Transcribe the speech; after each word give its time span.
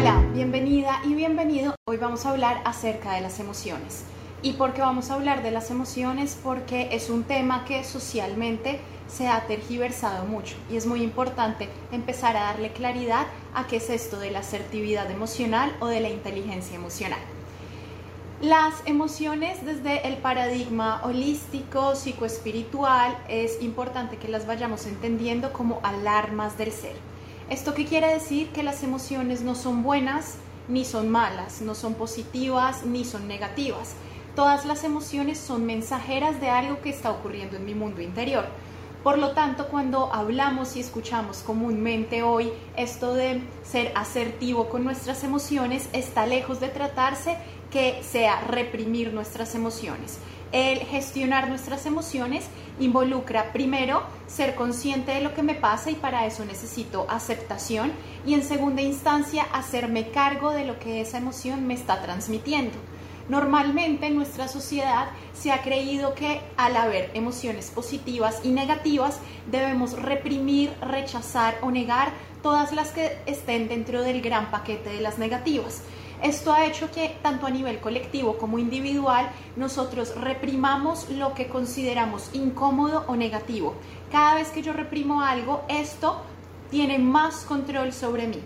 Hola, 0.00 0.24
bienvenida 0.32 1.02
y 1.04 1.12
bienvenido. 1.12 1.74
Hoy 1.86 1.98
vamos 1.98 2.24
a 2.24 2.30
hablar 2.30 2.62
acerca 2.64 3.12
de 3.12 3.20
las 3.20 3.38
emociones. 3.38 4.04
¿Y 4.40 4.54
por 4.54 4.72
qué 4.72 4.80
vamos 4.80 5.10
a 5.10 5.14
hablar 5.14 5.42
de 5.42 5.50
las 5.50 5.70
emociones? 5.70 6.40
Porque 6.42 6.88
es 6.92 7.10
un 7.10 7.24
tema 7.24 7.66
que 7.66 7.84
socialmente 7.84 8.80
se 9.08 9.28
ha 9.28 9.46
tergiversado 9.46 10.24
mucho 10.24 10.56
y 10.70 10.76
es 10.76 10.86
muy 10.86 11.02
importante 11.02 11.68
empezar 11.92 12.34
a 12.38 12.44
darle 12.44 12.72
claridad 12.72 13.26
a 13.52 13.66
qué 13.66 13.76
es 13.76 13.90
esto 13.90 14.18
de 14.18 14.30
la 14.30 14.38
asertividad 14.38 15.10
emocional 15.10 15.76
o 15.80 15.86
de 15.88 16.00
la 16.00 16.08
inteligencia 16.08 16.76
emocional. 16.76 17.20
Las 18.40 18.72
emociones 18.86 19.66
desde 19.66 20.08
el 20.08 20.16
paradigma 20.16 21.02
holístico, 21.04 21.94
psicoespiritual, 21.94 23.18
es 23.28 23.60
importante 23.60 24.16
que 24.16 24.28
las 24.28 24.46
vayamos 24.46 24.86
entendiendo 24.86 25.52
como 25.52 25.78
alarmas 25.82 26.56
del 26.56 26.72
ser. 26.72 26.96
¿Esto 27.50 27.74
qué 27.74 27.84
quiere 27.84 28.06
decir? 28.06 28.50
Que 28.50 28.62
las 28.62 28.84
emociones 28.84 29.42
no 29.42 29.56
son 29.56 29.82
buenas 29.82 30.36
ni 30.68 30.84
son 30.84 31.08
malas, 31.08 31.60
no 31.62 31.74
son 31.74 31.94
positivas 31.94 32.84
ni 32.86 33.04
son 33.04 33.26
negativas. 33.26 33.94
Todas 34.36 34.64
las 34.64 34.84
emociones 34.84 35.40
son 35.40 35.66
mensajeras 35.66 36.40
de 36.40 36.48
algo 36.48 36.80
que 36.80 36.90
está 36.90 37.10
ocurriendo 37.10 37.56
en 37.56 37.64
mi 37.64 37.74
mundo 37.74 38.02
interior. 38.02 38.44
Por 39.02 39.18
lo 39.18 39.32
tanto, 39.32 39.66
cuando 39.66 40.14
hablamos 40.14 40.76
y 40.76 40.80
escuchamos 40.80 41.38
comúnmente 41.38 42.22
hoy 42.22 42.52
esto 42.76 43.14
de 43.14 43.40
ser 43.64 43.90
asertivo 43.96 44.68
con 44.68 44.84
nuestras 44.84 45.24
emociones, 45.24 45.88
está 45.92 46.26
lejos 46.26 46.60
de 46.60 46.68
tratarse 46.68 47.36
que 47.72 48.00
sea 48.04 48.42
reprimir 48.42 49.12
nuestras 49.12 49.56
emociones. 49.56 50.18
El 50.52 50.80
gestionar 50.80 51.48
nuestras 51.48 51.86
emociones 51.86 52.46
involucra 52.80 53.52
primero 53.52 54.02
ser 54.26 54.56
consciente 54.56 55.12
de 55.12 55.20
lo 55.20 55.32
que 55.32 55.44
me 55.44 55.54
pasa 55.54 55.90
y 55.90 55.94
para 55.94 56.26
eso 56.26 56.44
necesito 56.44 57.06
aceptación 57.08 57.92
y 58.26 58.34
en 58.34 58.42
segunda 58.42 58.82
instancia 58.82 59.46
hacerme 59.52 60.10
cargo 60.10 60.50
de 60.50 60.64
lo 60.64 60.78
que 60.80 61.00
esa 61.00 61.18
emoción 61.18 61.68
me 61.68 61.74
está 61.74 62.02
transmitiendo. 62.02 62.78
Normalmente 63.28 64.06
en 64.06 64.16
nuestra 64.16 64.48
sociedad 64.48 65.10
se 65.34 65.52
ha 65.52 65.62
creído 65.62 66.16
que 66.16 66.40
al 66.56 66.76
haber 66.76 67.12
emociones 67.14 67.70
positivas 67.70 68.40
y 68.42 68.48
negativas 68.48 69.20
debemos 69.48 69.92
reprimir, 69.92 70.72
rechazar 70.80 71.56
o 71.62 71.70
negar 71.70 72.12
todas 72.42 72.72
las 72.72 72.90
que 72.90 73.18
estén 73.26 73.68
dentro 73.68 74.02
del 74.02 74.20
gran 74.20 74.50
paquete 74.50 74.90
de 74.90 75.00
las 75.00 75.18
negativas. 75.18 75.82
Esto 76.22 76.52
ha 76.52 76.66
hecho 76.66 76.90
que 76.90 77.16
tanto 77.22 77.46
a 77.46 77.50
nivel 77.50 77.80
colectivo 77.80 78.36
como 78.38 78.58
individual 78.58 79.30
nosotros 79.56 80.14
reprimamos 80.16 81.08
lo 81.10 81.34
que 81.34 81.48
consideramos 81.48 82.30
incómodo 82.34 83.04
o 83.08 83.16
negativo. 83.16 83.74
Cada 84.12 84.34
vez 84.34 84.48
que 84.50 84.62
yo 84.62 84.72
reprimo 84.72 85.22
algo, 85.22 85.62
esto 85.68 86.20
tiene 86.70 86.98
más 86.98 87.44
control 87.44 87.92
sobre 87.92 88.26
mí 88.26 88.40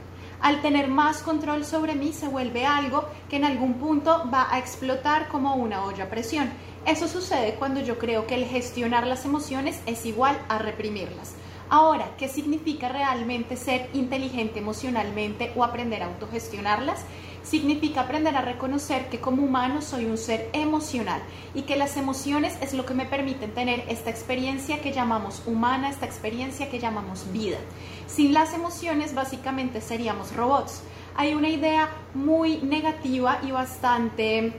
al 0.44 0.60
tener 0.60 0.88
más 0.88 1.22
control 1.22 1.64
sobre 1.64 1.94
mí 1.94 2.12
se 2.12 2.28
vuelve 2.28 2.66
algo 2.66 3.06
que 3.30 3.36
en 3.36 3.46
algún 3.46 3.74
punto 3.74 4.28
va 4.30 4.52
a 4.52 4.58
explotar 4.58 5.28
como 5.28 5.54
una 5.54 5.84
olla 5.84 6.04
a 6.04 6.10
presión. 6.10 6.50
Eso 6.84 7.08
sucede 7.08 7.54
cuando 7.54 7.80
yo 7.80 7.98
creo 7.98 8.26
que 8.26 8.34
el 8.34 8.44
gestionar 8.44 9.06
las 9.06 9.24
emociones 9.24 9.80
es 9.86 10.04
igual 10.04 10.38
a 10.50 10.58
reprimirlas. 10.58 11.34
Ahora, 11.70 12.10
¿qué 12.18 12.28
significa 12.28 12.90
realmente 12.90 13.56
ser 13.56 13.88
inteligente 13.94 14.58
emocionalmente 14.58 15.50
o 15.56 15.64
aprender 15.64 16.02
a 16.02 16.08
autogestionarlas? 16.08 17.06
Significa 17.44 18.00
aprender 18.00 18.34
a 18.36 18.42
reconocer 18.42 19.08
que 19.08 19.20
como 19.20 19.44
humano 19.44 19.82
soy 19.82 20.06
un 20.06 20.18
ser 20.18 20.48
emocional 20.52 21.22
y 21.54 21.62
que 21.62 21.76
las 21.76 21.96
emociones 21.96 22.58
es 22.60 22.74
lo 22.74 22.84
que 22.84 22.94
me 22.94 23.06
permiten 23.06 23.52
tener 23.52 23.84
esta 23.88 24.10
experiencia 24.10 24.80
que 24.80 24.92
llamamos 24.92 25.42
humana, 25.46 25.90
esta 25.90 26.06
experiencia 26.06 26.70
que 26.70 26.80
llamamos 26.80 27.30
vida. 27.32 27.58
Sin 28.06 28.34
las 28.34 28.54
emociones 28.54 29.14
básicamente 29.14 29.80
seríamos 29.80 30.34
robots. 30.34 30.82
Hay 31.16 31.34
una 31.34 31.48
idea 31.48 31.90
muy 32.14 32.58
negativa 32.58 33.38
y 33.42 33.52
bastante 33.52 34.52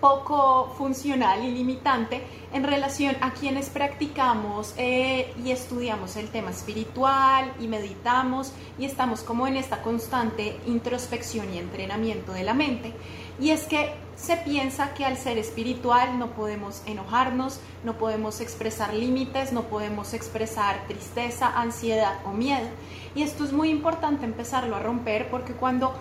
poco 0.00 0.72
funcional 0.78 1.44
y 1.44 1.50
limitante 1.50 2.22
en 2.52 2.64
relación 2.64 3.16
a 3.20 3.32
quienes 3.32 3.68
practicamos 3.68 4.74
eh, 4.76 5.32
y 5.44 5.50
estudiamos 5.50 6.16
el 6.16 6.28
tema 6.28 6.50
espiritual 6.50 7.52
y 7.60 7.66
meditamos 7.66 8.52
y 8.78 8.84
estamos 8.84 9.22
como 9.22 9.46
en 9.46 9.56
esta 9.56 9.82
constante 9.82 10.58
introspección 10.66 11.52
y 11.52 11.58
entrenamiento 11.58 12.32
de 12.32 12.44
la 12.44 12.54
mente. 12.54 12.92
Y 13.40 13.50
es 13.50 13.64
que 13.64 13.92
se 14.16 14.36
piensa 14.36 14.94
que 14.94 15.04
al 15.04 15.16
ser 15.16 15.38
espiritual 15.38 16.18
no 16.18 16.30
podemos 16.30 16.82
enojarnos, 16.86 17.60
no 17.84 17.96
podemos 17.96 18.40
expresar 18.40 18.92
límites, 18.92 19.52
no 19.52 19.62
podemos 19.64 20.12
expresar 20.12 20.86
tristeza, 20.88 21.52
ansiedad 21.56 22.18
o 22.24 22.30
miedo. 22.30 22.68
Y 23.14 23.22
esto 23.22 23.44
es 23.44 23.52
muy 23.52 23.70
importante 23.70 24.24
empezarlo 24.24 24.74
a 24.74 24.80
romper 24.80 25.30
porque 25.30 25.52
cuando 25.52 25.94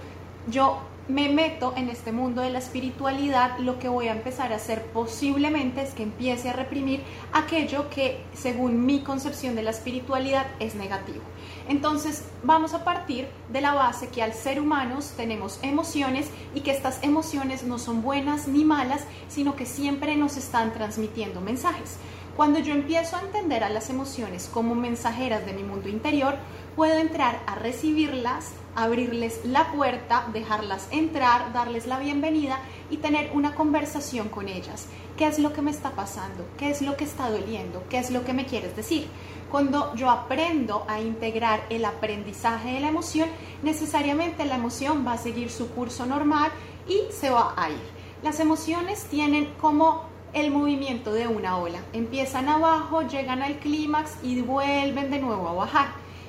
yo 0.50 0.80
me 1.08 1.30
meto 1.30 1.74
en 1.78 1.90
este 1.90 2.12
mundo 2.12 2.42
de 2.42 2.50
la 2.50 2.60
espiritualidad, 2.60 3.58
lo 3.60 3.80
que 3.80 3.88
voy 3.88 4.10
a 4.10 4.12
empezar 4.12 4.52
a 4.52 4.58
hacer 4.58 4.84
posiblemente 4.92 5.82
es 5.82 5.94
que 5.94 6.04
empiece 6.04 6.50
a 6.50 6.54
reprimir 6.54 7.02
aquello 7.32 7.90
que 7.90 8.24
según 8.34 8.86
mi 8.86 9.02
concepción 9.02 9.56
de 9.56 9.64
la 9.64 9.72
espiritualidad 9.72 10.46
es 10.60 10.76
negativo. 10.76 11.22
Entonces 11.70 12.24
vamos 12.44 12.74
a 12.74 12.84
partir 12.84 13.28
de 13.52 13.62
la 13.62 13.74
base 13.74 14.10
que 14.10 14.22
al 14.22 14.34
ser 14.34 14.60
humanos 14.60 15.14
tenemos 15.16 15.60
emociones 15.62 16.28
y 16.54 16.62
que 16.62 16.72
estas 16.72 17.02
emociones 17.04 17.64
no 17.64 17.80
son 17.80 18.02
buenas 18.02 18.48
ni 18.48 18.66
malas, 18.66 19.06
sino 19.30 19.56
que 19.56 19.66
siempre 19.66 20.18
nos 20.18 20.36
están 20.36 20.74
transmitiendo 20.74 21.40
mensajes. 21.40 21.98
Cuando 22.38 22.60
yo 22.60 22.72
empiezo 22.72 23.16
a 23.16 23.22
entender 23.22 23.64
a 23.64 23.70
las 23.70 23.90
emociones 23.90 24.48
como 24.54 24.76
mensajeras 24.76 25.44
de 25.44 25.54
mi 25.54 25.64
mundo 25.64 25.90
interior, 25.90 26.36
puedo 26.76 26.94
entrar 27.00 27.42
a 27.48 27.56
recibirlas, 27.56 28.52
abrirles 28.76 29.44
la 29.44 29.72
puerta, 29.72 30.28
dejarlas 30.32 30.88
entrar, 30.92 31.52
darles 31.52 31.88
la 31.88 31.98
bienvenida 31.98 32.60
y 32.92 32.98
tener 32.98 33.32
una 33.34 33.56
conversación 33.56 34.30
con 34.30 34.50
ellas. 34.50 34.86
¿Qué 35.18 35.26
es 35.26 35.40
lo 35.40 35.52
que 35.52 35.64
me 35.64 35.72
está 35.72 35.94
pasando? 35.94 36.46
¿Qué 36.60 36.70
es 36.70 36.84
lo 36.84 36.96
que 36.96 37.06
está 37.06 37.28
doliendo? 37.32 37.84
¿Qué 37.90 37.98
es 37.98 38.12
lo 38.12 38.24
que 38.24 38.34
me 38.34 38.46
quieres 38.46 38.76
decir? 38.76 39.08
Cuando 39.50 39.96
yo 39.96 40.12
aprendo 40.12 40.86
a 40.88 41.02
integrar 41.02 41.66
el 41.72 41.86
aprendizaje 41.86 42.74
de 42.74 42.82
la 42.82 42.90
emoción, 42.90 43.30
necesariamente 43.64 44.46
la 44.46 44.58
emoción 44.58 45.04
va 45.08 45.14
a 45.14 45.18
seguir 45.18 45.50
su 45.50 45.72
curso 45.72 46.06
normal 46.06 46.52
y 46.88 47.12
se 47.12 47.32
va 47.32 47.56
a 47.58 47.72
ir. 47.72 47.98
Las 48.22 48.40
emociones 48.40 49.06
tienen 49.06 49.52
como 49.60 50.17
el 50.40 50.52
movimiento 50.52 51.14
de 51.14 51.28
una 51.28 51.58
ola. 51.58 51.80
Empiezan 51.94 52.48
abajo, 52.48 53.02
llegan 53.02 53.42
al 53.42 53.58
clímax 53.58 54.18
y 54.22 54.40
vuelven 54.42 55.10
de 55.10 55.18
nuevo 55.18 55.48
a 55.48 55.54
bajar. 55.54 55.88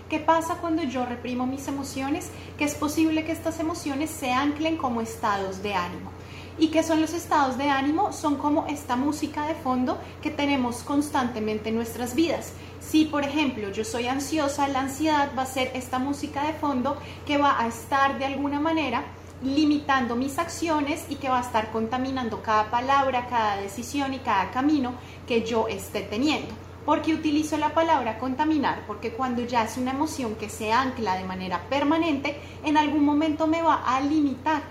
¿Qué 0.09 0.19
pasa 0.19 0.55
cuando 0.55 0.83
yo 0.83 1.05
reprimo 1.05 1.47
mis 1.47 1.69
emociones? 1.69 2.31
Que 2.57 2.65
es 2.65 2.75
posible 2.75 3.25
que 3.25 3.33
estas 3.33 3.61
emociones 3.61 4.09
se 4.09 4.33
anclen 4.33 4.79
como 4.79 5.03
estados 5.03 5.63
de 5.63 5.75
ánimo. 5.75 6.11
¿Y 6.59 6.69
qué 6.69 6.83
son 6.83 7.03
los 7.03 7.13
estados 7.13 7.59
de 7.59 7.69
ánimo? 7.69 8.15
Son 8.15 8.37
como 8.37 8.67
esta 8.67 8.97
música 8.97 9.47
de 9.47 9.55
fondo 9.55 9.99
que 10.23 10.31
tenemos 10.31 10.83
constantemente 10.83 11.69
en 11.69 11.77
nuestras 11.77 12.15
vidas. 12.15 12.55
Si, 12.81 13.05
por 13.05 13.25
ejemplo, 13.25 13.71
yo 13.71 13.85
soy 13.85 14.07
ansiosa, 14.07 14.69
la 14.69 14.81
ansiedad 14.81 15.31
va 15.37 15.43
a 15.43 15.47
ser 15.47 15.71
esta 15.75 15.99
música 15.99 16.45
de 16.45 16.55
fondo 16.55 16.97
que 17.27 17.37
va 17.37 17.61
a 17.61 17.67
estar 17.67 18.19
de 18.19 18.25
alguna 18.25 18.59
manera 18.59 19.05
limitando 19.43 20.17
mis 20.17 20.39
acciones 20.39 21.07
y 21.09 21.17
que 21.17 21.29
va 21.29 21.39
a 21.39 21.43
estar 21.43 21.71
contaminando 21.71 22.43
cada 22.43 22.71
palabra, 22.71 23.27
cada 23.29 23.57
decisión 23.57 24.15
y 24.15 24.19
cada 24.19 24.51
camino 24.51 24.95
que 25.27 25.45
yo 25.45 25.69
esté 25.69 26.03
teniendo. 26.03 26.55
¿Por 26.85 27.03
qué 27.03 27.15
utilizo 27.15 27.59
la 27.59 27.75
palabra 27.75 28.19
contaminar? 28.19 28.85
Porque 28.87 29.13
cuando 29.13 29.43
ya 29.43 29.65
es 29.65 29.77
una 29.77 29.91
emoción 29.91 30.37
que 30.37 30.49
se 30.49 30.73
ancla 30.73 31.17
de 31.17 31.25
manera 31.25 31.63
permanente, 31.69 32.41
en 32.65 32.77
algún 32.77 33.05
momento 33.05 33.47
me 33.47 33.63
va 33.63 33.83
a 33.85 34.01
limitar. 34.01 34.63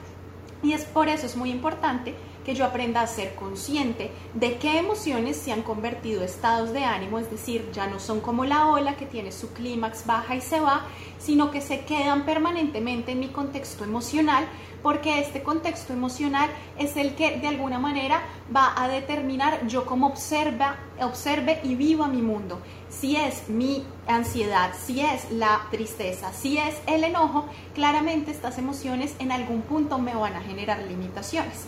Y 0.63 0.73
es 0.73 0.84
por 0.85 1.07
eso 1.09 1.28
es 1.28 1.38
muy 1.38 1.51
importante 1.51 2.16
que 2.47 2.56
yo 2.56 2.63
aprenda 2.63 3.02
a 3.02 3.08
ser 3.08 3.35
consciente 3.35 4.09
de 4.34 4.58
qué 4.58 4.80
emociones 4.80 5.35
se 5.35 5.52
han 5.52 5.63
convertido 5.63 6.24
estados 6.24 6.72
de 6.72 6.85
ánimo, 6.85 7.19
es 7.19 7.30
decir, 7.30 7.69
ya 7.74 7.88
no 7.88 8.00
son 8.00 8.22
como 8.22 8.46
la 8.46 8.67
ola 8.67 8.96
que 8.96 9.05
tiene 9.05 9.34
su 9.34 9.52
clímax 9.52 10.05
baja 10.05 10.34
y 10.34 10.40
se 10.40 10.61
va, 10.61 10.85
sino 11.20 11.52
que 11.52 11.59
se 11.59 11.82
quedan 11.82 12.26
permanentemente 12.26 13.11
en 13.11 13.20
mi 13.20 13.28
contexto 13.28 13.84
emocional, 13.84 14.47
porque 14.82 15.20
este 15.20 15.44
contexto 15.44 15.91
emocional 15.91 16.49
es 16.79 16.96
el 16.96 17.16
que 17.16 17.38
de 17.38 17.47
alguna 17.47 17.79
manera 17.79 18.22
va 18.55 18.82
a 18.82 18.88
determinar 18.88 19.67
yo 19.67 19.85
cómo 19.85 20.08
observa, 20.08 20.78
observe 21.02 21.59
y 21.66 21.76
viva 21.76 22.08
mi 22.08 22.22
mundo. 22.22 22.61
Si 22.90 23.17
es 23.17 23.50
mi 23.50 23.84
ansiedad, 24.08 24.72
si 24.85 25.02
es 25.02 25.29
la 25.32 25.67
tristeza, 25.70 26.32
si 26.32 26.59
es 26.59 26.78
el 26.85 27.03
enojo, 27.03 27.46
claramente 27.76 28.32
estas 28.32 28.58
emociones 28.58 29.16
en 29.20 29.34
algún 29.34 29.64
punto 29.64 29.97
me 30.00 30.16
van 30.16 30.35
a 30.35 30.41
generar 30.41 30.79
limitaciones. 30.84 31.66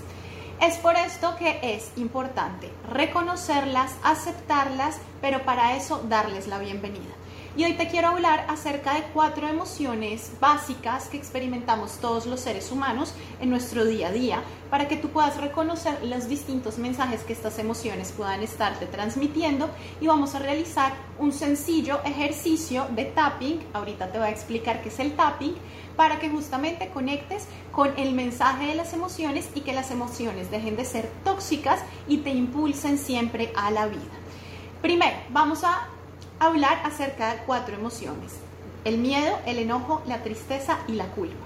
Es 0.62 0.78
por 0.78 0.98
esto 0.98 1.38
que 1.38 1.60
es 1.64 1.90
importante 1.96 2.70
reconocerlas, 2.92 3.96
aceptarlas, 4.04 4.98
pero 5.22 5.44
para 5.46 5.78
eso 5.78 6.04
darles 6.10 6.48
la 6.48 6.60
bienvenida. 6.60 7.19
Y 7.60 7.66
hoy 7.66 7.74
te 7.74 7.90
quiero 7.90 8.08
hablar 8.08 8.46
acerca 8.48 8.94
de 8.94 9.04
cuatro 9.14 9.46
emociones 9.46 10.32
básicas 10.40 11.10
que 11.10 11.18
experimentamos 11.18 11.98
todos 11.98 12.26
los 12.26 12.40
seres 12.40 12.72
humanos 12.72 13.14
en 13.42 13.50
nuestro 13.50 13.84
día 13.84 14.08
a 14.08 14.12
día 14.14 14.44
para 14.70 14.88
que 14.88 14.96
tú 14.96 15.10
puedas 15.10 15.36
reconocer 15.42 16.02
los 16.06 16.30
distintos 16.30 16.78
mensajes 16.78 17.24
que 17.24 17.34
estas 17.34 17.60
emociones 17.60 18.14
puedan 18.14 18.44
estarte 18.44 18.86
transmitiendo 18.86 19.70
y 20.00 20.08
vamos 20.08 20.36
a 20.36 20.40
realizar 20.40 20.94
un 21.18 21.34
sencillo 21.34 22.00
ejercicio 22.06 22.88
de 22.96 23.04
tapping, 23.04 23.60
ahorita 23.74 24.10
te 24.10 24.20
voy 24.20 24.28
a 24.30 24.32
explicar 24.32 24.82
qué 24.82 24.88
es 24.88 25.00
el 25.02 25.18
tapping, 25.18 25.56
para 25.98 26.18
que 26.18 26.30
justamente 26.30 26.88
conectes 26.94 27.46
con 27.74 27.92
el 28.00 28.14
mensaje 28.14 28.68
de 28.68 28.76
las 28.76 28.94
emociones 28.94 29.50
y 29.54 29.62
que 29.62 29.74
las 29.74 29.92
emociones 29.92 30.50
dejen 30.50 30.78
de 30.78 30.86
ser 30.86 31.12
tóxicas 31.26 31.82
y 32.08 32.20
te 32.20 32.30
impulsen 32.30 32.98
siempre 32.98 33.52
a 33.54 33.70
la 33.70 33.88
vida. 33.88 34.00
Primero, 34.82 35.18
vamos 35.32 35.66
a 35.66 35.90
hablar 36.39 36.80
acerca 36.83 37.33
de 37.33 37.41
cuatro 37.45 37.75
emociones. 37.75 38.33
El 38.86 38.97
miedo, 38.97 39.38
el 39.45 39.59
enojo, 39.59 40.01
la 40.07 40.24
tristeza 40.24 40.80
y 40.88 40.94
la 40.94 41.06
culpa. 41.07 41.45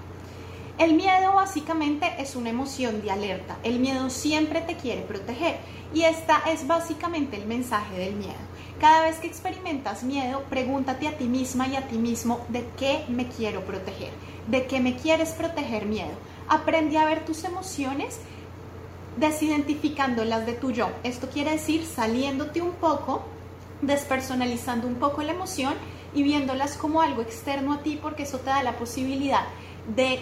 El 0.78 0.94
miedo 0.94 1.34
básicamente 1.34 2.14
es 2.18 2.34
una 2.34 2.50
emoción 2.50 3.00
de 3.02 3.10
alerta. 3.10 3.56
El 3.62 3.78
miedo 3.78 4.10
siempre 4.10 4.60
te 4.60 4.76
quiere 4.76 5.02
proteger 5.02 5.56
y 5.92 6.02
esta 6.02 6.42
es 6.50 6.66
básicamente 6.66 7.36
el 7.36 7.46
mensaje 7.46 7.96
del 7.96 8.14
miedo. 8.14 8.32
Cada 8.80 9.02
vez 9.02 9.18
que 9.18 9.28
experimentas 9.28 10.02
miedo, 10.02 10.42
pregúntate 10.50 11.06
a 11.06 11.16
ti 11.16 11.26
misma 11.26 11.68
y 11.68 11.76
a 11.76 11.86
ti 11.86 11.96
mismo 11.96 12.44
de 12.48 12.66
qué 12.76 13.04
me 13.08 13.28
quiero 13.28 13.60
proteger, 13.64 14.10
de 14.48 14.66
qué 14.66 14.80
me 14.80 14.96
quieres 14.96 15.30
proteger 15.30 15.86
miedo. 15.86 16.10
Aprende 16.48 16.98
a 16.98 17.04
ver 17.04 17.24
tus 17.24 17.44
emociones 17.44 18.18
desidentificándolas 19.16 20.44
de 20.44 20.54
tu 20.54 20.72
yo. 20.72 20.90
Esto 21.04 21.28
quiere 21.28 21.52
decir 21.52 21.86
saliéndote 21.86 22.60
un 22.60 22.72
poco, 22.72 23.22
despersonalizando 23.86 24.86
un 24.86 24.96
poco 24.96 25.22
la 25.22 25.32
emoción 25.32 25.74
y 26.14 26.22
viéndolas 26.22 26.76
como 26.76 27.02
algo 27.02 27.22
externo 27.22 27.72
a 27.72 27.82
ti 27.82 27.98
porque 28.00 28.22
eso 28.22 28.38
te 28.38 28.50
da 28.50 28.62
la 28.62 28.76
posibilidad 28.76 29.44
de 29.94 30.20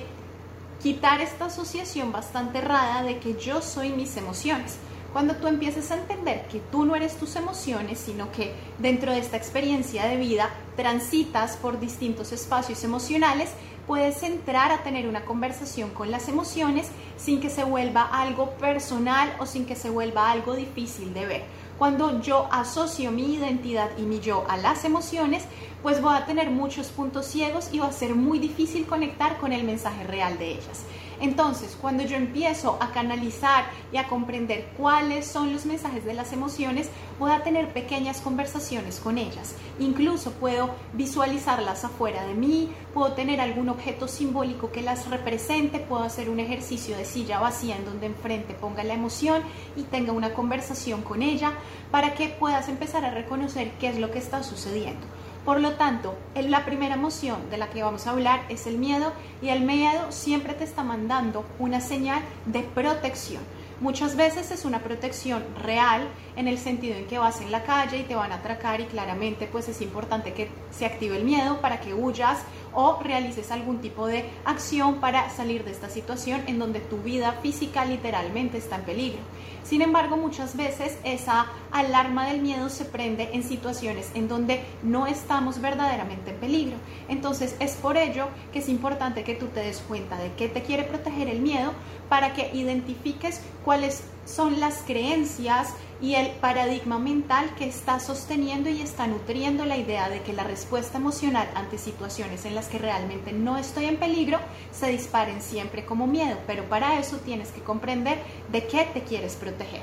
quitar 0.82 1.20
esta 1.20 1.46
asociación 1.46 2.10
bastante 2.10 2.58
errada 2.58 3.02
de 3.02 3.18
que 3.18 3.34
yo 3.34 3.62
soy 3.62 3.90
mis 3.90 4.16
emociones. 4.16 4.78
Cuando 5.12 5.36
tú 5.36 5.46
empieces 5.46 5.90
a 5.90 5.96
entender 5.96 6.46
que 6.48 6.58
tú 6.58 6.84
no 6.86 6.96
eres 6.96 7.16
tus 7.16 7.36
emociones, 7.36 7.98
sino 7.98 8.32
que 8.32 8.54
dentro 8.78 9.12
de 9.12 9.18
esta 9.18 9.36
experiencia 9.36 10.06
de 10.06 10.16
vida 10.16 10.48
transitas 10.74 11.58
por 11.58 11.78
distintos 11.78 12.32
espacios 12.32 12.82
emocionales, 12.82 13.50
puedes 13.86 14.22
entrar 14.22 14.72
a 14.72 14.82
tener 14.82 15.06
una 15.06 15.24
conversación 15.24 15.90
con 15.90 16.10
las 16.10 16.28
emociones 16.28 16.88
sin 17.18 17.40
que 17.40 17.50
se 17.50 17.62
vuelva 17.62 18.04
algo 18.04 18.50
personal 18.52 19.34
o 19.38 19.44
sin 19.44 19.66
que 19.66 19.76
se 19.76 19.90
vuelva 19.90 20.30
algo 20.30 20.54
difícil 20.54 21.12
de 21.12 21.26
ver. 21.26 21.44
Cuando 21.78 22.20
yo 22.20 22.48
asocio 22.52 23.10
mi 23.10 23.34
identidad 23.34 23.90
y 23.98 24.02
mi 24.02 24.20
yo 24.20 24.44
a 24.48 24.56
las 24.56 24.84
emociones, 24.84 25.44
pues 25.82 26.00
voy 26.00 26.14
a 26.14 26.26
tener 26.26 26.50
muchos 26.50 26.88
puntos 26.88 27.26
ciegos 27.26 27.68
y 27.72 27.80
va 27.80 27.86
a 27.86 27.92
ser 27.92 28.14
muy 28.14 28.38
difícil 28.38 28.86
conectar 28.86 29.38
con 29.38 29.52
el 29.52 29.64
mensaje 29.64 30.04
real 30.04 30.38
de 30.38 30.52
ellas. 30.52 30.84
Entonces, 31.22 31.78
cuando 31.80 32.02
yo 32.02 32.16
empiezo 32.16 32.78
a 32.80 32.90
canalizar 32.90 33.66
y 33.92 33.96
a 33.96 34.08
comprender 34.08 34.66
cuáles 34.76 35.24
son 35.24 35.52
los 35.52 35.66
mensajes 35.66 36.04
de 36.04 36.14
las 36.14 36.32
emociones, 36.32 36.90
voy 37.20 37.30
a 37.30 37.44
tener 37.44 37.72
pequeñas 37.72 38.20
conversaciones 38.20 38.98
con 38.98 39.18
ellas. 39.18 39.54
Incluso 39.78 40.32
puedo 40.32 40.74
visualizarlas 40.94 41.84
afuera 41.84 42.26
de 42.26 42.34
mí, 42.34 42.72
puedo 42.92 43.12
tener 43.12 43.40
algún 43.40 43.68
objeto 43.68 44.08
simbólico 44.08 44.72
que 44.72 44.82
las 44.82 45.08
represente, 45.10 45.78
puedo 45.78 46.02
hacer 46.02 46.28
un 46.28 46.40
ejercicio 46.40 46.96
de 46.96 47.04
silla 47.04 47.38
vacía 47.38 47.76
en 47.76 47.84
donde 47.84 48.06
enfrente 48.06 48.54
ponga 48.54 48.82
la 48.82 48.94
emoción 48.94 49.44
y 49.76 49.84
tenga 49.84 50.10
una 50.10 50.34
conversación 50.34 51.02
con 51.02 51.22
ella 51.22 51.52
para 51.92 52.14
que 52.14 52.30
puedas 52.30 52.68
empezar 52.68 53.04
a 53.04 53.12
reconocer 53.12 53.70
qué 53.78 53.90
es 53.90 53.98
lo 54.00 54.10
que 54.10 54.18
está 54.18 54.42
sucediendo. 54.42 55.06
Por 55.44 55.60
lo 55.60 55.72
tanto, 55.72 56.16
la 56.36 56.64
primera 56.64 56.94
emoción 56.94 57.50
de 57.50 57.56
la 57.56 57.68
que 57.68 57.82
vamos 57.82 58.06
a 58.06 58.10
hablar 58.10 58.44
es 58.48 58.68
el 58.68 58.78
miedo 58.78 59.12
y 59.40 59.48
el 59.48 59.62
miedo 59.62 60.12
siempre 60.12 60.54
te 60.54 60.62
está 60.62 60.84
mandando 60.84 61.44
una 61.58 61.80
señal 61.80 62.22
de 62.46 62.60
protección. 62.60 63.42
Muchas 63.80 64.14
veces 64.14 64.52
es 64.52 64.64
una 64.64 64.78
protección 64.78 65.42
real 65.60 66.06
en 66.36 66.46
el 66.46 66.58
sentido 66.58 66.94
en 66.94 67.08
que 67.08 67.18
vas 67.18 67.40
en 67.40 67.50
la 67.50 67.64
calle 67.64 67.98
y 67.98 68.02
te 68.04 68.14
van 68.14 68.30
a 68.30 68.36
atracar 68.36 68.80
y 68.80 68.84
claramente 68.84 69.48
pues 69.50 69.68
es 69.68 69.80
importante 69.80 70.32
que 70.32 70.48
se 70.70 70.86
active 70.86 71.16
el 71.16 71.24
miedo 71.24 71.60
para 71.60 71.80
que 71.80 71.92
huyas 71.92 72.38
o 72.74 72.98
realices 73.02 73.50
algún 73.50 73.80
tipo 73.80 74.06
de 74.06 74.28
acción 74.44 74.96
para 74.96 75.30
salir 75.30 75.64
de 75.64 75.70
esta 75.72 75.88
situación 75.88 76.42
en 76.46 76.58
donde 76.58 76.80
tu 76.80 76.98
vida 76.98 77.32
física 77.42 77.84
literalmente 77.84 78.58
está 78.58 78.76
en 78.76 78.82
peligro. 78.82 79.20
Sin 79.64 79.80
embargo, 79.80 80.16
muchas 80.16 80.56
veces 80.56 80.98
esa 81.04 81.46
alarma 81.70 82.26
del 82.26 82.42
miedo 82.42 82.68
se 82.68 82.84
prende 82.84 83.30
en 83.32 83.44
situaciones 83.44 84.10
en 84.14 84.28
donde 84.28 84.60
no 84.82 85.06
estamos 85.06 85.60
verdaderamente 85.60 86.30
en 86.32 86.36
peligro. 86.36 86.76
Entonces 87.08 87.56
es 87.60 87.76
por 87.76 87.96
ello 87.96 88.26
que 88.52 88.58
es 88.58 88.68
importante 88.68 89.24
que 89.24 89.34
tú 89.34 89.46
te 89.46 89.60
des 89.60 89.78
cuenta 89.78 90.18
de 90.18 90.32
qué 90.32 90.48
te 90.48 90.62
quiere 90.62 90.82
proteger 90.82 91.28
el 91.28 91.40
miedo 91.40 91.72
para 92.08 92.34
que 92.34 92.50
identifiques 92.52 93.40
cuáles 93.64 94.04
son 94.24 94.60
las 94.60 94.82
creencias 94.86 95.68
y 96.00 96.14
el 96.14 96.30
paradigma 96.32 96.98
mental 96.98 97.54
que 97.56 97.66
está 97.66 98.00
sosteniendo 98.00 98.68
y 98.68 98.80
está 98.82 99.06
nutriendo 99.06 99.64
la 99.64 99.76
idea 99.76 100.08
de 100.08 100.20
que 100.22 100.32
la 100.32 100.42
respuesta 100.42 100.98
emocional 100.98 101.48
ante 101.54 101.78
situaciones 101.78 102.44
en 102.44 102.56
las 102.56 102.66
que 102.66 102.78
realmente 102.78 103.32
no 103.32 103.56
estoy 103.56 103.84
en 103.84 103.98
peligro 103.98 104.38
se 104.72 104.88
disparen 104.88 105.40
siempre 105.40 105.84
como 105.84 106.08
miedo, 106.08 106.38
pero 106.46 106.64
para 106.68 106.98
eso 106.98 107.18
tienes 107.18 107.50
que 107.50 107.62
comprender 107.62 108.18
de 108.50 108.66
qué 108.66 108.88
te 108.92 109.02
quieres 109.02 109.36
proteger. 109.36 109.82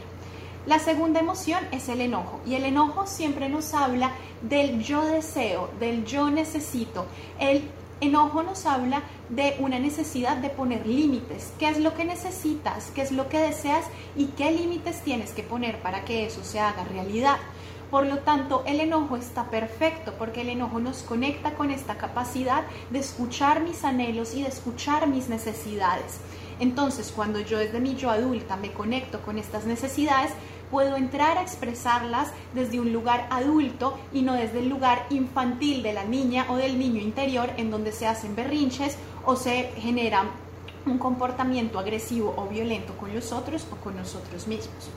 La 0.65 0.77
segunda 0.77 1.21
emoción 1.21 1.63
es 1.71 1.87
el 1.87 2.01
enojo 2.01 2.41
y 2.45 2.55
el 2.55 2.65
enojo 2.65 3.07
siempre 3.07 3.47
nos 3.47 3.73
habla 3.73 4.11
del 4.41 4.83
yo 4.83 5.05
deseo, 5.05 5.69
del 5.79 6.05
yo 6.05 6.29
necesito, 6.29 7.05
el 7.39 7.63
Enojo 8.01 8.43
nos 8.43 8.65
habla 8.65 9.03
de 9.27 9.57
una 9.59 9.77
necesidad 9.77 10.37
de 10.37 10.49
poner 10.49 10.87
límites. 10.87 11.51
¿Qué 11.59 11.67
es 11.67 11.79
lo 11.79 11.95
que 11.95 12.05
necesitas? 12.05 12.91
¿Qué 12.95 13.01
es 13.01 13.11
lo 13.11 13.27
que 13.27 13.39
deseas? 13.39 13.85
¿Y 14.15 14.27
qué 14.27 14.51
límites 14.51 15.01
tienes 15.01 15.31
que 15.31 15.43
poner 15.43 15.81
para 15.81 16.05
que 16.05 16.25
eso 16.25 16.41
se 16.41 16.61
haga 16.61 16.85
realidad? 16.85 17.35
Por 17.91 18.05
lo 18.05 18.19
tanto, 18.19 18.63
el 18.65 18.79
enojo 18.79 19.17
está 19.17 19.49
perfecto 19.49 20.13
porque 20.17 20.41
el 20.41 20.49
enojo 20.49 20.79
nos 20.79 21.01
conecta 21.01 21.55
con 21.55 21.71
esta 21.71 21.97
capacidad 21.97 22.63
de 22.89 22.99
escuchar 22.99 23.61
mis 23.63 23.83
anhelos 23.83 24.33
y 24.33 24.43
de 24.43 24.47
escuchar 24.47 25.07
mis 25.07 25.27
necesidades. 25.27 26.19
Entonces, 26.61 27.11
cuando 27.13 27.41
yo 27.41 27.57
desde 27.57 27.81
mi 27.81 27.95
yo 27.95 28.11
adulta 28.11 28.55
me 28.55 28.71
conecto 28.71 29.21
con 29.21 29.37
estas 29.37 29.65
necesidades, 29.65 30.31
puedo 30.71 30.97
entrar 30.97 31.37
a 31.37 31.41
expresarlas 31.41 32.31
desde 32.53 32.79
un 32.79 32.93
lugar 32.93 33.27
adulto 33.29 33.97
y 34.13 34.21
no 34.21 34.33
desde 34.33 34.59
el 34.59 34.69
lugar 34.69 35.05
infantil 35.09 35.83
de 35.83 35.93
la 35.93 36.05
niña 36.05 36.45
o 36.49 36.55
del 36.55 36.77
niño 36.77 37.01
interior 37.01 37.51
en 37.57 37.71
donde 37.71 37.91
se 37.91 38.07
hacen 38.07 38.35
berrinches 38.35 38.97
o 39.25 39.35
se 39.35 39.71
genera 39.77 40.23
un 40.85 40.97
comportamiento 40.97 41.79
agresivo 41.79 42.33
o 42.37 42.47
violento 42.47 42.93
con 42.97 43.13
los 43.13 43.31
otros 43.31 43.67
o 43.71 43.75
con 43.75 43.95
nosotros 43.97 44.47
mismos. 44.47 44.89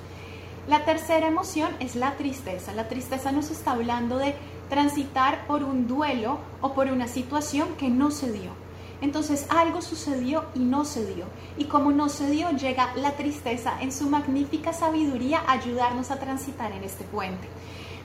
La 0.68 0.84
tercera 0.84 1.26
emoción 1.26 1.70
es 1.80 1.96
la 1.96 2.16
tristeza. 2.16 2.72
La 2.72 2.88
tristeza 2.88 3.32
nos 3.32 3.50
está 3.50 3.72
hablando 3.72 4.18
de 4.18 4.36
transitar 4.70 5.46
por 5.46 5.64
un 5.64 5.88
duelo 5.88 6.38
o 6.60 6.72
por 6.72 6.86
una 6.86 7.08
situación 7.08 7.74
que 7.76 7.88
no 7.88 8.10
se 8.10 8.30
dio. 8.30 8.61
Entonces 9.02 9.46
algo 9.50 9.82
sucedió 9.82 10.44
y 10.54 10.60
no 10.60 10.84
se 10.84 11.04
dio. 11.04 11.26
Y 11.58 11.64
como 11.64 11.90
no 11.90 12.08
se 12.08 12.30
dio, 12.30 12.50
llega 12.52 12.94
la 12.94 13.12
tristeza 13.12 13.74
en 13.82 13.92
su 13.92 14.08
magnífica 14.08 14.72
sabiduría 14.72 15.42
a 15.46 15.52
ayudarnos 15.52 16.10
a 16.10 16.20
transitar 16.20 16.72
en 16.72 16.84
este 16.84 17.04
puente. 17.04 17.48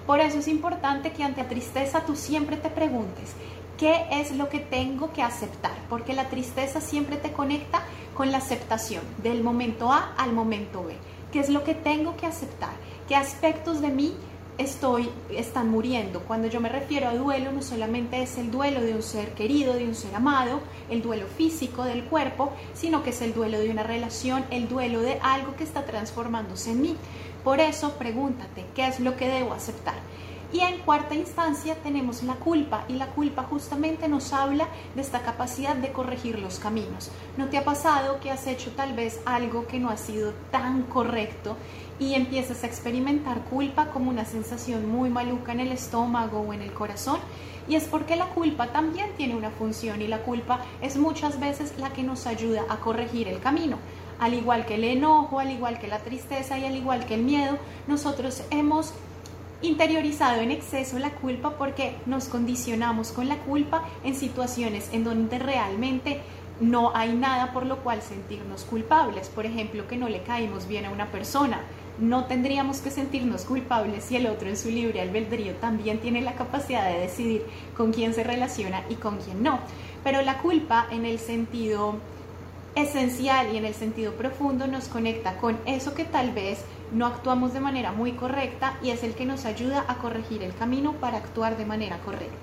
Por 0.08 0.20
eso 0.20 0.40
es 0.40 0.48
importante 0.48 1.14
que 1.14 1.24
ante 1.24 1.44
la 1.44 1.50
tristeza 1.50 2.04
tú 2.06 2.16
siempre 2.16 2.58
te 2.58 2.70
preguntes, 2.70 3.34
¿qué 3.78 4.08
es 4.10 4.32
lo 4.32 4.50
que 4.50 4.60
tengo 4.60 5.14
que 5.14 5.22
aceptar? 5.22 5.74
Porque 5.88 6.14
la 6.14 6.30
tristeza 6.30 6.82
siempre 6.82 7.18
te 7.18 7.32
conecta 7.32 7.84
con 8.16 8.32
la 8.32 8.40
aceptación 8.40 9.04
del 9.22 9.44
momento 9.44 9.92
A 9.92 10.16
al 10.18 10.34
momento 10.34 10.84
B. 10.84 10.96
¿Qué 11.32 11.40
es 11.40 11.50
lo 11.50 11.64
que 11.64 11.76
tengo 11.76 12.18
que 12.18 12.26
aceptar? 12.26 12.72
¿Qué 13.08 13.16
aspectos 13.16 13.82
de 13.82 13.90
mí 13.90 14.16
estoy, 14.58 15.10
están 15.30 15.70
muriendo. 15.70 16.22
Cuando 16.22 16.48
yo 16.48 16.60
me 16.60 16.70
refiero 16.70 17.08
a 17.08 17.16
duelo, 17.16 17.52
no 17.52 17.62
solamente 17.62 18.22
es 18.22 18.38
el 18.38 18.52
duelo 18.52 18.82
de 18.82 18.96
un 18.96 19.04
ser 19.04 19.34
querido, 19.34 19.74
de 19.74 19.86
un 19.86 19.96
ser 19.96 20.16
amado, 20.16 20.60
el 20.90 21.02
duelo 21.02 21.28
físico 21.28 21.84
del 21.84 22.04
cuerpo, 22.06 22.52
sino 22.74 23.04
que 23.04 23.12
es 23.12 23.22
el 23.22 23.34
duelo 23.34 23.60
de 23.60 23.70
una 23.70 23.84
relación, 23.84 24.46
el 24.50 24.68
duelo 24.68 25.02
de 25.02 25.20
algo 25.22 25.56
que 25.56 25.64
está 25.64 25.86
transformándose 25.86 26.72
en 26.72 26.82
mí. 26.82 26.96
Por 27.44 27.60
eso, 27.60 27.94
pregúntate, 27.94 28.66
¿qué 28.76 28.88
es 28.88 29.00
lo 29.00 29.16
que 29.16 29.28
debo 29.28 29.54
aceptar? 29.54 29.96
Y 30.52 30.62
en 30.62 30.78
cuarta 30.80 31.14
instancia 31.14 31.76
tenemos 31.76 32.24
la 32.24 32.36
culpa 32.36 32.86
y 32.88 32.94
la 32.94 33.08
culpa 33.08 33.44
justamente 33.44 34.08
nos 34.08 34.32
habla 34.32 34.70
de 34.96 35.02
esta 35.02 35.22
capacidad 35.22 35.76
de 35.76 35.92
corregir 35.92 36.40
los 36.40 36.58
caminos. 36.60 37.12
¿No 37.36 37.50
te 37.50 37.58
ha 37.58 37.66
pasado 37.66 38.22
que 38.22 38.32
has 38.32 38.48
hecho 38.48 38.72
tal 38.72 38.94
vez 38.94 39.20
algo 39.26 39.68
que 39.68 39.80
no 39.80 39.90
ha 39.90 39.98
sido 39.98 40.34
tan 40.50 40.84
correcto 40.84 41.58
y 42.00 42.14
empiezas 42.14 42.64
a 42.64 42.68
experimentar 42.68 43.42
culpa 43.46 43.90
como 43.92 44.10
una 44.10 44.26
sensación 44.26 44.90
muy 44.90 45.10
maluca 45.10 45.52
en 45.52 45.62
el 45.62 45.72
estómago 45.72 46.40
o 46.40 46.54
en 46.54 46.62
el 46.62 46.74
corazón? 46.74 47.20
Y 47.68 47.76
es 47.76 47.84
porque 47.86 48.16
la 48.16 48.28
culpa 48.28 48.68
también 48.68 49.10
tiene 49.18 49.36
una 49.36 49.50
función 49.50 50.02
y 50.02 50.08
la 50.08 50.20
culpa 50.20 50.60
es 50.82 50.98
muchas 50.98 51.40
veces 51.40 51.74
la 51.78 51.92
que 51.92 52.04
nos 52.04 52.26
ayuda 52.26 52.64
a 52.70 52.78
corregir 52.78 53.28
el 53.28 53.40
camino. 53.40 53.78
Al 54.20 54.34
igual 54.34 54.66
que 54.66 54.76
el 54.76 54.84
enojo, 54.84 55.40
al 55.40 55.52
igual 55.52 55.78
que 55.80 55.88
la 55.88 56.00
tristeza 56.00 56.58
y 56.58 56.66
al 56.66 56.76
igual 56.76 57.06
que 57.06 57.16
el 57.16 57.24
miedo, 57.24 57.58
nosotros 57.88 58.44
hemos 58.52 58.94
interiorizado 59.62 60.42
en 60.42 60.52
exceso 60.52 61.00
la 61.00 61.12
culpa 61.12 61.58
porque 61.58 61.96
nos 62.06 62.26
condicionamos 62.26 63.12
con 63.12 63.28
la 63.28 63.38
culpa 63.38 63.84
en 64.04 64.16
situaciones 64.16 64.90
en 64.94 65.04
donde 65.04 65.40
realmente 65.40 66.22
no 66.60 66.96
hay 66.96 67.14
nada 67.14 67.54
por 67.54 67.66
lo 67.66 67.78
cual 67.78 68.02
sentirnos 68.02 68.64
culpables. 68.64 69.30
Por 69.30 69.46
ejemplo, 69.46 69.88
que 69.88 69.98
no 69.98 70.10
le 70.10 70.24
caímos 70.24 70.68
bien 70.68 70.86
a 70.86 70.92
una 70.92 71.08
persona. 71.08 71.60
No 72.00 72.26
tendríamos 72.26 72.80
que 72.80 72.92
sentirnos 72.92 73.44
culpables 73.44 74.04
si 74.04 74.16
el 74.16 74.28
otro 74.28 74.48
en 74.48 74.58
su 74.58 74.70
libre 74.70 75.02
albedrío 75.02 75.56
también 75.56 76.00
tiene 76.00 76.22
la 76.22 76.36
capacidad 76.36 76.88
de 76.88 77.00
decidir 77.00 77.44
con 77.76 77.92
quién 77.92 78.14
se 78.14 78.24
relaciona 78.24 78.84
y 78.90 78.96
con 78.96 79.18
quién 79.18 79.42
no. 79.42 79.60
Pero 80.04 80.22
la 80.22 80.38
culpa 80.38 80.88
en 80.92 81.06
el 81.06 81.18
sentido 81.18 81.96
esencial 82.76 83.54
y 83.54 83.58
en 83.58 83.66
el 83.66 83.74
sentido 83.74 84.14
profundo 84.14 84.68
nos 84.68 84.88
conecta 84.88 85.38
con 85.38 85.58
eso 85.66 85.96
que 85.96 86.06
tal 86.06 86.32
vez 86.32 86.64
no 86.92 87.08
actuamos 87.08 87.54
de 87.54 87.60
manera 87.60 87.92
muy 87.92 88.12
correcta 88.12 88.78
y 88.84 88.92
es 88.92 89.04
el 89.04 89.16
que 89.16 89.26
nos 89.26 89.46
ayuda 89.46 89.84
a 89.88 89.96
corregir 89.96 90.44
el 90.44 90.54
camino 90.54 90.94
para 90.94 91.18
actuar 91.18 91.58
de 91.58 91.66
manera 91.66 91.98
correcta. 92.00 92.38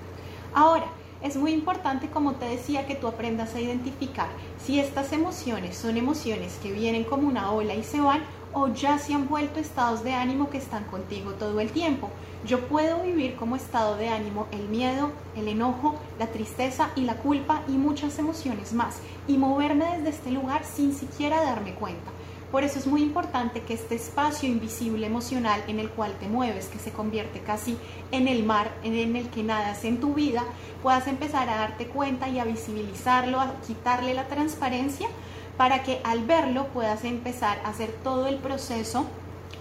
Ahora, 0.53 0.85
es 1.21 1.37
muy 1.37 1.53
importante, 1.53 2.09
como 2.09 2.33
te 2.33 2.45
decía, 2.45 2.85
que 2.85 2.95
tú 2.95 3.07
aprendas 3.07 3.55
a 3.55 3.61
identificar 3.61 4.27
si 4.63 4.79
estas 4.79 5.13
emociones 5.13 5.77
son 5.77 5.97
emociones 5.97 6.59
que 6.61 6.71
vienen 6.71 7.05
como 7.05 7.27
una 7.27 7.51
ola 7.51 7.73
y 7.73 7.83
se 7.83 8.01
van 8.01 8.21
o 8.55 8.69
ya 8.69 8.97
se 8.97 9.13
han 9.13 9.27
vuelto 9.27 9.59
estados 9.59 10.03
de 10.03 10.13
ánimo 10.13 10.49
que 10.49 10.57
están 10.57 10.85
contigo 10.85 11.33
todo 11.33 11.59
el 11.59 11.71
tiempo. 11.71 12.09
Yo 12.45 12.67
puedo 12.67 13.03
vivir 13.03 13.35
como 13.35 13.57
estado 13.57 13.97
de 13.97 14.07
ánimo 14.07 14.47
el 14.51 14.69
miedo, 14.69 15.11
el 15.35 15.49
enojo, 15.49 15.95
la 16.17 16.27
tristeza 16.27 16.89
y 16.95 17.01
la 17.01 17.17
culpa 17.17 17.63
y 17.67 17.73
muchas 17.73 18.17
emociones 18.17 18.71
más 18.71 18.99
y 19.27 19.37
moverme 19.37 19.97
desde 19.97 20.09
este 20.09 20.31
lugar 20.31 20.63
sin 20.63 20.95
siquiera 20.95 21.43
darme 21.43 21.73
cuenta. 21.73 22.11
Por 22.49 22.63
eso 22.63 22.79
es 22.79 22.87
muy 22.87 23.01
importante 23.01 23.63
que 23.63 23.73
este 23.73 23.95
espacio 23.95 24.47
invisible 24.47 25.05
emocional 25.05 25.61
en 25.67 25.79
el 25.79 25.89
cual 25.89 26.13
te 26.17 26.29
mueves, 26.29 26.67
que 26.67 26.79
se 26.79 26.91
convierte 26.91 27.41
casi 27.41 27.77
en 28.11 28.29
el 28.29 28.45
mar 28.45 28.71
en 28.83 29.17
el 29.17 29.29
que 29.29 29.43
nadas 29.43 29.83
en 29.83 29.99
tu 29.99 30.13
vida, 30.13 30.43
puedas 30.81 31.07
empezar 31.07 31.49
a 31.49 31.57
darte 31.57 31.87
cuenta 31.87 32.29
y 32.29 32.39
a 32.39 32.45
visibilizarlo, 32.45 33.41
a 33.41 33.55
quitarle 33.67 34.13
la 34.13 34.29
transparencia 34.29 35.09
para 35.57 35.83
que 35.83 36.01
al 36.03 36.25
verlo 36.25 36.67
puedas 36.67 37.03
empezar 37.03 37.59
a 37.63 37.69
hacer 37.69 37.91
todo 38.03 38.27
el 38.27 38.37
proceso 38.37 39.05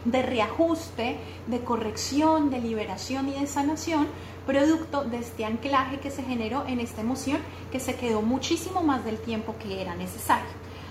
de 0.04 0.22
reajuste, 0.22 1.16
de 1.46 1.60
corrección, 1.60 2.50
de 2.50 2.60
liberación 2.60 3.28
y 3.28 3.40
de 3.40 3.46
sanación, 3.46 4.08
producto 4.46 5.04
de 5.04 5.18
este 5.18 5.44
anclaje 5.44 5.98
que 5.98 6.10
se 6.10 6.22
generó 6.22 6.66
en 6.66 6.80
esta 6.80 7.00
emoción 7.00 7.38
que 7.72 7.80
se 7.80 7.94
quedó 7.94 8.20
muchísimo 8.22 8.82
más 8.82 9.04
del 9.04 9.18
tiempo 9.18 9.54
que 9.58 9.80
era 9.80 9.94
necesario. 9.94 10.50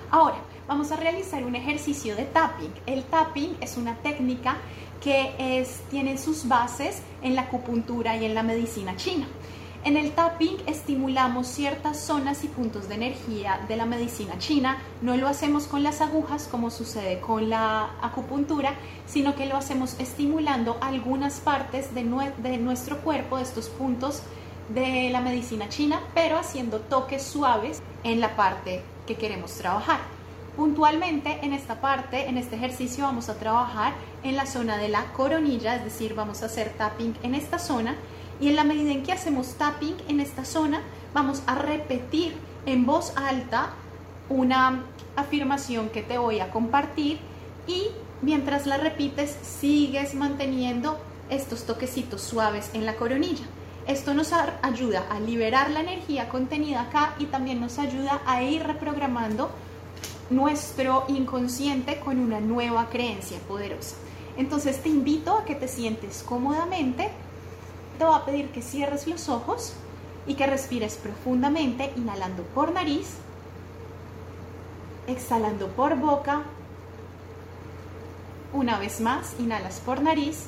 Ahora, 0.09 0.37
vamos 0.67 0.91
a 0.91 0.95
realizar 0.95 1.43
un 1.43 1.55
ejercicio 1.55 2.15
de 2.15 2.23
tapping. 2.23 2.73
El 2.85 3.03
tapping 3.03 3.57
es 3.61 3.77
una 3.77 3.95
técnica 3.97 4.57
que 5.01 5.65
tiene 5.91 6.17
sus 6.17 6.47
bases 6.47 7.01
en 7.21 7.35
la 7.35 7.43
acupuntura 7.43 8.15
y 8.15 8.25
en 8.25 8.33
la 8.33 8.43
medicina 8.43 8.95
china. 8.95 9.27
En 9.85 9.97
el 9.97 10.11
tapping 10.11 10.55
estimulamos 10.65 11.45
ciertas 11.45 11.99
zonas 11.99 12.45
y 12.45 12.47
puntos 12.47 12.87
de 12.87 12.95
energía 12.95 13.59
de 13.67 13.75
la 13.75 13.85
medicina 13.85 14.37
china. 14.37 14.77
No 15.01 15.17
lo 15.17 15.27
hacemos 15.27 15.65
con 15.65 15.83
las 15.83 15.99
agujas 15.99 16.47
como 16.49 16.69
sucede 16.69 17.19
con 17.19 17.49
la 17.49 17.89
acupuntura, 18.01 18.75
sino 19.05 19.35
que 19.35 19.45
lo 19.45 19.57
hacemos 19.57 19.99
estimulando 19.99 20.77
algunas 20.79 21.41
partes 21.41 21.93
de, 21.93 22.05
nuestro 22.05 22.99
cuerpo, 22.99 23.35
de 23.35 23.43
estos 23.43 23.67
puntos 23.67 24.21
de 24.69 25.09
la 25.09 25.19
medicina 25.19 25.67
china, 25.67 25.99
pero 26.13 26.37
haciendo 26.37 26.79
toques 26.79 27.21
suaves 27.21 27.81
en 28.05 28.21
la 28.21 28.37
parte 28.37 28.81
que 29.05 29.15
queremos 29.15 29.51
trabajar. 29.55 29.99
Puntualmente 30.55 31.39
en 31.43 31.51
esta 31.51 31.81
parte, 31.81 32.29
en 32.29 32.37
este 32.37 32.55
ejercicio 32.55 33.03
vamos 33.03 33.27
a 33.27 33.37
trabajar 33.37 33.91
en 34.23 34.37
la 34.37 34.45
zona 34.45 34.77
de 34.77 34.87
la 34.87 35.11
coronilla, 35.11 35.75
es 35.75 35.83
decir, 35.83 36.15
vamos 36.15 36.41
a 36.41 36.45
hacer 36.45 36.69
tapping 36.77 37.17
en 37.21 37.35
esta 37.35 37.59
zona 37.59 37.97
y 38.43 38.49
en 38.49 38.57
la 38.57 38.65
medida 38.65 38.91
en 38.91 39.03
que 39.03 39.13
hacemos 39.13 39.53
tapping 39.53 39.95
en 40.09 40.19
esta 40.19 40.43
zona, 40.43 40.81
vamos 41.13 41.43
a 41.47 41.55
repetir 41.55 42.33
en 42.65 42.85
voz 42.85 43.13
alta 43.15 43.69
una 44.27 44.83
afirmación 45.15 45.87
que 45.87 46.03
te 46.03 46.17
voy 46.17 46.41
a 46.41 46.51
compartir 46.51 47.19
y 47.67 47.87
mientras 48.21 48.67
la 48.67 48.75
repites 48.75 49.37
sigues 49.41 50.13
manteniendo 50.13 50.99
estos 51.29 51.63
toquecitos 51.63 52.19
suaves 52.19 52.69
en 52.73 52.85
la 52.85 52.97
coronilla. 52.97 53.45
Esto 53.87 54.13
nos 54.13 54.33
ayuda 54.33 55.05
a 55.09 55.21
liberar 55.21 55.71
la 55.71 55.79
energía 55.79 56.27
contenida 56.27 56.81
acá 56.81 57.15
y 57.19 57.27
también 57.27 57.61
nos 57.61 57.79
ayuda 57.79 58.21
a 58.25 58.43
ir 58.43 58.61
reprogramando 58.63 59.51
nuestro 60.29 61.05
inconsciente 61.07 62.01
con 62.01 62.19
una 62.19 62.41
nueva 62.41 62.89
creencia 62.89 63.39
poderosa. 63.47 63.95
Entonces 64.35 64.83
te 64.83 64.89
invito 64.89 65.37
a 65.37 65.45
que 65.45 65.55
te 65.55 65.69
sientes 65.69 66.25
cómodamente 66.27 67.09
te 67.97 68.05
voy 68.05 68.15
a 68.15 68.25
pedir 68.25 68.51
que 68.51 68.61
cierres 68.61 69.07
los 69.07 69.29
ojos 69.29 69.73
y 70.25 70.35
que 70.35 70.47
respires 70.47 70.95
profundamente, 70.95 71.91
inhalando 71.95 72.43
por 72.43 72.71
nariz, 72.71 73.17
exhalando 75.07 75.67
por 75.69 75.95
boca. 75.95 76.43
Una 78.53 78.77
vez 78.77 79.01
más, 79.01 79.35
inhalas 79.39 79.79
por 79.79 80.01
nariz 80.01 80.45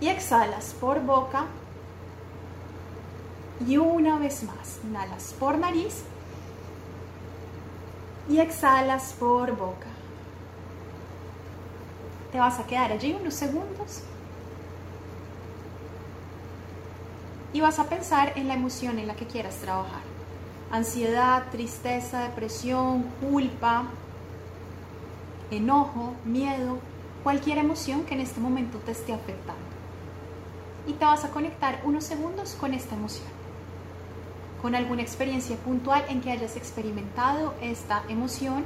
y 0.00 0.08
exhalas 0.08 0.74
por 0.80 1.00
boca. 1.02 1.46
Y 3.66 3.76
una 3.76 4.18
vez 4.18 4.44
más, 4.44 4.78
inhalas 4.84 5.34
por 5.38 5.58
nariz 5.58 6.04
y 8.28 8.38
exhalas 8.38 9.14
por 9.18 9.56
boca. 9.56 9.88
Te 12.30 12.38
vas 12.38 12.60
a 12.60 12.66
quedar 12.66 12.92
allí 12.92 13.16
unos 13.18 13.34
segundos 13.34 14.02
y 17.52 17.60
vas 17.60 17.78
a 17.78 17.84
pensar 17.84 18.32
en 18.36 18.48
la 18.48 18.54
emoción 18.54 18.98
en 18.98 19.06
la 19.06 19.16
que 19.16 19.26
quieras 19.26 19.56
trabajar. 19.56 20.00
Ansiedad, 20.70 21.44
tristeza, 21.50 22.20
depresión, 22.20 23.04
culpa, 23.20 23.84
enojo, 25.50 26.12
miedo, 26.24 26.78
cualquier 27.22 27.58
emoción 27.58 28.04
que 28.04 28.14
en 28.14 28.20
este 28.20 28.40
momento 28.40 28.78
te 28.78 28.92
esté 28.92 29.12
afectando. 29.12 29.62
Y 30.86 30.92
te 30.92 31.04
vas 31.04 31.24
a 31.24 31.30
conectar 31.30 31.80
unos 31.84 32.04
segundos 32.04 32.54
con 32.58 32.74
esta 32.74 32.94
emoción, 32.94 33.28
con 34.60 34.74
alguna 34.74 35.02
experiencia 35.02 35.56
puntual 35.56 36.04
en 36.08 36.20
que 36.20 36.32
hayas 36.32 36.56
experimentado 36.56 37.54
esta 37.60 38.02
emoción 38.08 38.64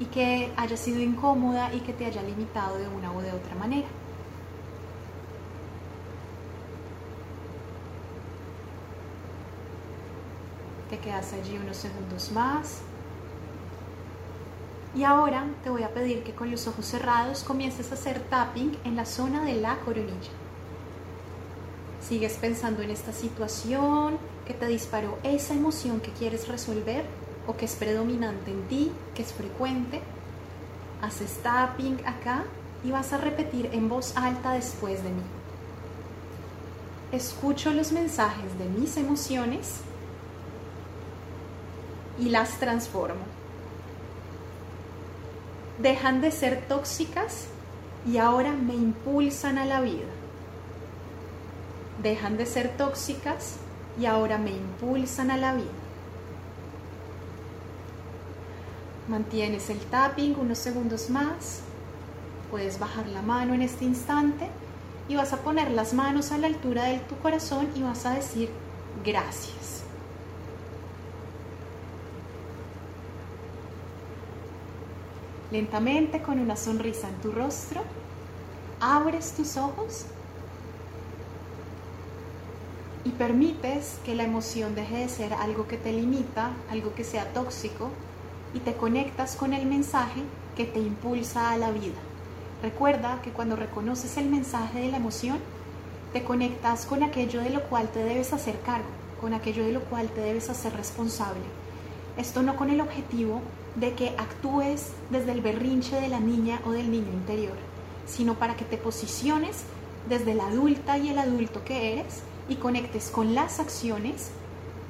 y 0.00 0.06
que 0.06 0.52
haya 0.56 0.76
sido 0.76 1.00
incómoda 1.00 1.72
y 1.74 1.80
que 1.80 1.92
te 1.92 2.06
haya 2.06 2.22
limitado 2.22 2.78
de 2.78 2.88
una 2.88 3.12
u 3.12 3.20
de 3.20 3.32
otra 3.32 3.54
manera. 3.56 3.86
Te 10.92 10.98
quedas 10.98 11.32
allí 11.32 11.56
unos 11.56 11.78
segundos 11.78 12.30
más. 12.32 12.80
Y 14.94 15.04
ahora 15.04 15.46
te 15.64 15.70
voy 15.70 15.84
a 15.84 15.94
pedir 15.94 16.22
que 16.22 16.34
con 16.34 16.50
los 16.50 16.66
ojos 16.66 16.84
cerrados 16.84 17.44
comiences 17.44 17.90
a 17.90 17.94
hacer 17.94 18.20
tapping 18.28 18.76
en 18.84 18.96
la 18.96 19.06
zona 19.06 19.42
de 19.42 19.54
la 19.54 19.78
coronilla. 19.78 20.30
Sigues 22.06 22.34
pensando 22.34 22.82
en 22.82 22.90
esta 22.90 23.10
situación 23.14 24.18
que 24.46 24.52
te 24.52 24.66
disparó 24.66 25.18
esa 25.22 25.54
emoción 25.54 25.98
que 26.00 26.10
quieres 26.10 26.46
resolver 26.46 27.06
o 27.46 27.56
que 27.56 27.64
es 27.64 27.74
predominante 27.74 28.50
en 28.50 28.62
ti, 28.68 28.92
que 29.14 29.22
es 29.22 29.32
frecuente. 29.32 30.02
Haces 31.00 31.38
tapping 31.42 32.02
acá 32.04 32.44
y 32.84 32.90
vas 32.90 33.14
a 33.14 33.16
repetir 33.16 33.70
en 33.72 33.88
voz 33.88 34.14
alta 34.14 34.52
después 34.52 35.02
de 35.02 35.08
mí. 35.08 35.22
Escucho 37.12 37.70
los 37.70 37.92
mensajes 37.92 38.58
de 38.58 38.66
mis 38.66 38.98
emociones 38.98 39.80
y 42.22 42.28
las 42.28 42.50
transformo. 42.60 43.24
Dejan 45.78 46.20
de 46.20 46.30
ser 46.30 46.62
tóxicas 46.68 47.46
y 48.06 48.18
ahora 48.18 48.52
me 48.52 48.74
impulsan 48.74 49.58
a 49.58 49.64
la 49.64 49.80
vida. 49.80 50.06
Dejan 52.00 52.36
de 52.36 52.46
ser 52.46 52.76
tóxicas 52.76 53.56
y 54.00 54.06
ahora 54.06 54.38
me 54.38 54.52
impulsan 54.52 55.32
a 55.32 55.36
la 55.36 55.54
vida. 55.54 55.66
Mantienes 59.08 59.68
el 59.70 59.80
tapping 59.80 60.36
unos 60.38 60.58
segundos 60.58 61.10
más. 61.10 61.62
Puedes 62.52 62.78
bajar 62.78 63.08
la 63.08 63.22
mano 63.22 63.54
en 63.54 63.62
este 63.62 63.84
instante 63.84 64.48
y 65.08 65.16
vas 65.16 65.32
a 65.32 65.38
poner 65.38 65.72
las 65.72 65.92
manos 65.92 66.30
a 66.30 66.38
la 66.38 66.46
altura 66.46 66.84
de 66.84 66.98
tu 67.00 67.16
corazón 67.18 67.68
y 67.74 67.82
vas 67.82 68.06
a 68.06 68.14
decir 68.14 68.48
gracias. 69.04 69.82
Lentamente, 75.52 76.22
con 76.22 76.38
una 76.38 76.56
sonrisa 76.56 77.10
en 77.10 77.16
tu 77.16 77.30
rostro, 77.30 77.82
abres 78.80 79.32
tus 79.32 79.58
ojos 79.58 80.06
y 83.04 83.10
permites 83.10 83.98
que 84.02 84.14
la 84.14 84.24
emoción 84.24 84.74
deje 84.74 84.96
de 84.96 85.08
ser 85.10 85.34
algo 85.34 85.68
que 85.68 85.76
te 85.76 85.92
limita, 85.92 86.52
algo 86.70 86.94
que 86.94 87.04
sea 87.04 87.34
tóxico, 87.34 87.90
y 88.54 88.60
te 88.60 88.72
conectas 88.72 89.36
con 89.36 89.52
el 89.52 89.66
mensaje 89.66 90.22
que 90.56 90.64
te 90.64 90.78
impulsa 90.78 91.50
a 91.50 91.58
la 91.58 91.70
vida. 91.70 92.00
Recuerda 92.62 93.20
que 93.20 93.30
cuando 93.30 93.54
reconoces 93.54 94.16
el 94.16 94.30
mensaje 94.30 94.80
de 94.80 94.90
la 94.90 94.96
emoción, 94.96 95.38
te 96.14 96.24
conectas 96.24 96.86
con 96.86 97.02
aquello 97.02 97.42
de 97.42 97.50
lo 97.50 97.62
cual 97.64 97.90
te 97.90 98.02
debes 98.02 98.32
hacer 98.32 98.58
cargo, 98.60 98.88
con 99.20 99.34
aquello 99.34 99.64
de 99.64 99.72
lo 99.72 99.82
cual 99.82 100.08
te 100.08 100.22
debes 100.22 100.48
hacer 100.48 100.74
responsable. 100.74 101.61
Esto 102.16 102.42
no 102.42 102.56
con 102.56 102.70
el 102.70 102.80
objetivo 102.80 103.40
de 103.76 103.94
que 103.94 104.10
actúes 104.18 104.92
desde 105.10 105.32
el 105.32 105.40
berrinche 105.40 106.00
de 106.00 106.08
la 106.08 106.20
niña 106.20 106.60
o 106.66 106.72
del 106.72 106.90
niño 106.90 107.10
interior, 107.12 107.56
sino 108.06 108.34
para 108.34 108.54
que 108.56 108.64
te 108.64 108.76
posiciones 108.76 109.64
desde 110.08 110.34
la 110.34 110.46
adulta 110.46 110.98
y 110.98 111.08
el 111.08 111.18
adulto 111.18 111.64
que 111.64 111.92
eres 111.92 112.22
y 112.48 112.56
conectes 112.56 113.10
con 113.10 113.34
las 113.34 113.60
acciones 113.60 114.30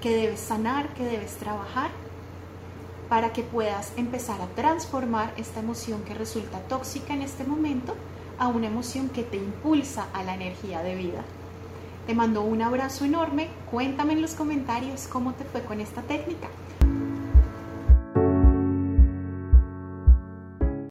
que 0.01 0.11
debes 0.11 0.41
sanar, 0.41 0.93
que 0.95 1.05
debes 1.05 1.35
trabajar, 1.37 1.91
para 3.09 3.33
que 3.33 3.43
puedas 3.43 3.93
empezar 3.97 4.41
a 4.41 4.47
transformar 4.47 5.35
esta 5.37 5.61
emoción 5.61 6.03
que 6.03 6.15
resulta 6.15 6.59
tóxica 6.61 7.13
en 7.13 7.23
este 7.23 7.45
momento 7.45 7.95
a 8.39 8.49
una 8.49 8.67
emoción 8.67 9.11
que 9.11 9.23
te 9.23 9.37
impulsa 9.37 10.07
a 10.15 10.25
la 10.25 10.35
energía 10.35 10.83
de 10.83 10.97
vida. 10.97 11.23
Te 12.07 12.15
mando 12.15 12.41
un 12.43 12.63
abrazo 12.63 13.05
enorme, 13.05 13.49
cuéntame 13.71 14.15
en 14.15 14.23
los 14.23 14.35
comentarios 14.35 15.07
cómo 15.07 15.35
te 15.35 15.45
fue 15.45 15.63
con 15.63 15.81
esta 15.81 16.03
técnica. 16.03 16.49